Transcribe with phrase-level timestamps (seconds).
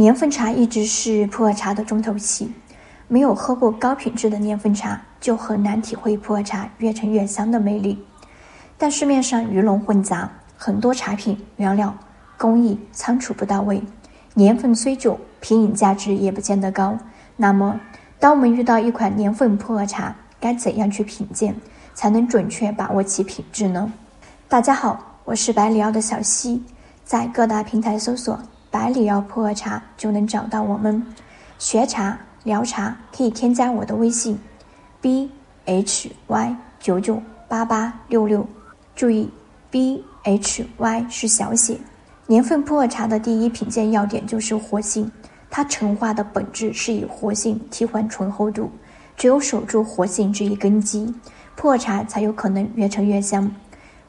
[0.00, 2.50] 年份茶一直是普洱茶的重头戏，
[3.06, 8.02] 没有喝过高品质的年份茶，就很难体会普洱茶越陈越香的魅力。
[8.78, 11.94] 但市面上鱼龙混杂，很多茶品原料
[12.38, 13.82] 工艺仓储不到位，
[14.32, 16.96] 年份虽久，品饮价值也不见得高。
[17.36, 17.78] 那么，
[18.18, 21.54] 当我们遇到一款年份普洱茶，该怎样去品鉴，
[21.92, 23.92] 才能准确把握其品质呢？
[24.48, 26.64] 大家好，我是百里奥的小溪，
[27.04, 28.40] 在各大平台搜索。
[28.70, 31.04] 百里奥普洱茶就能找到我们，
[31.58, 34.38] 学茶聊茶可以添加我的微信
[35.00, 35.28] ，b
[35.64, 38.46] h y 九九八八六六，
[38.94, 39.28] 注意
[39.72, 41.76] b h y 是小写。
[42.28, 45.10] 年份普洱茶的第一品鉴要点就是活性，
[45.50, 48.70] 它陈化的本质是以活性替换醇厚度，
[49.16, 51.12] 只有守住活性这一根基，
[51.56, 53.50] 普洱茶才有可能越陈越香。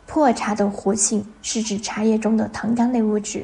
[0.06, 3.44] 普洱茶的活性是指茶叶中的糖苷类物质。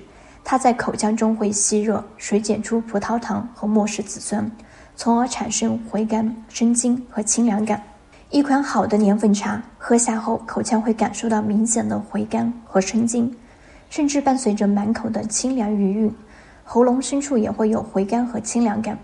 [0.50, 4.50] 它在口腔中会吸热，水解出葡萄糖和末氏子酸，
[4.96, 7.84] 从而产生回甘、生津和清凉感。
[8.30, 13.36] 一款好的年份茶，喝下后口腔会感受到明显的回甘和生津，
[13.90, 16.16] 甚至伴随着满口的清凉余韵，
[16.64, 18.98] 喉咙深处也会有回甘和清凉感。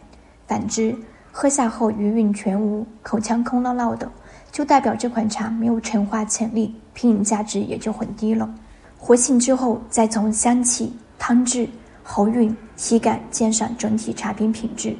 [0.47, 0.95] 反之，
[1.29, 4.09] 喝下后余韵全无，口腔空落落的，
[4.49, 8.49] 就代表这款茶没有陈化潜力，品饮价值也就很低了。
[8.97, 10.93] 活性之后，再从香气。
[11.25, 11.69] 汤质、
[12.03, 14.93] 喉韵、体感鉴赏整体茶品品质。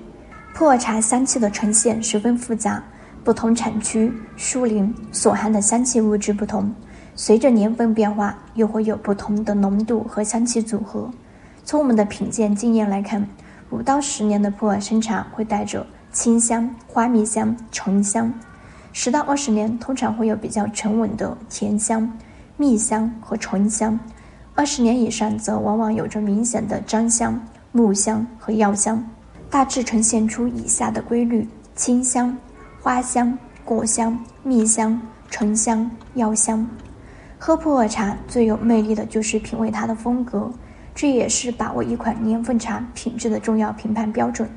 [0.54, 2.82] 普洱茶香气的呈现十分复杂，
[3.26, 6.74] 不同产区、树龄所含的香气物质不同，
[7.14, 11.12] 随着年份变化，又会有不同的浓度和香气组合。
[11.66, 13.28] 从我们的品鉴经验来看，
[13.72, 18.32] 五到十年的普洱生茶会带着清香、花蜜香、醇香；
[18.94, 22.10] 十到二十年通常会有比较沉稳的甜香、
[22.56, 24.00] 蜜香和醇香。
[24.56, 29.04] 二十年以上，则往往有着明显的樟香、木香和药香，
[29.50, 32.38] 大致呈现出以下的规律：清香、
[32.80, 36.66] 花香、果香、蜜香、醇香、药香。
[37.40, 40.52] 喝普洱茶最有魅力的就是品味它的风格，
[40.94, 44.48] 这也是把握一款年份茶品质的重要评判标准。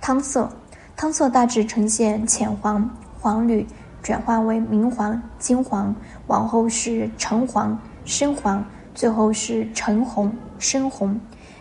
[0.00, 0.50] 汤色，
[0.96, 3.64] 汤色大致呈现浅黄、黄绿，
[4.02, 5.94] 转化为明黄、金黄，
[6.26, 8.62] 往后是橙黄、深黄。
[8.94, 11.20] 最后是橙红、深红，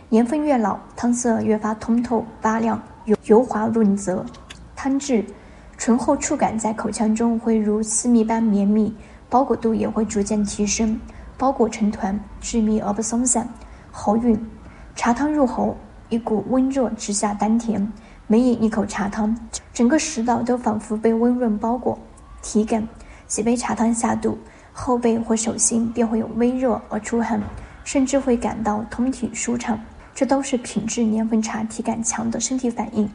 [0.09, 4.23] 年份越老，汤色越发通透发亮，油油滑润泽。
[4.75, 5.25] 汤质
[5.75, 8.95] 醇厚，触感在口腔中会如丝密般绵密，
[9.29, 10.99] 包裹度也会逐渐提升，
[11.35, 13.49] 包裹成团，致密而不松散。
[13.91, 14.39] 喉韵，
[14.95, 15.75] 茶汤入喉，
[16.09, 17.91] 一股温热直下丹田，
[18.27, 19.35] 每饮一口茶汤，
[19.73, 21.97] 整个食道都仿佛被温润包裹。
[22.43, 22.87] 体感，
[23.25, 24.37] 几杯茶汤下肚。
[24.73, 27.41] 后背或手心便会有微热而出汗，
[27.85, 29.79] 甚至会感到通体舒畅，
[30.13, 33.07] 这都是品质年份茶体感强的身体反应。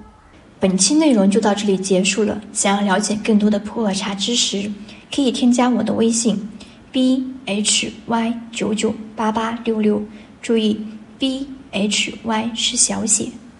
[0.61, 2.41] 本期内容就到这里结束了。
[2.53, 4.71] 想要了解更多的普洱茶知识，
[5.13, 6.49] 可以添加我的微信
[6.91, 10.03] ：b h y 九九八八六六，
[10.41, 10.87] 注意
[11.19, 13.31] b h y 是小写。